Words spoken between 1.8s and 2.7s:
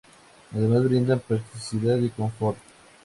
y confort.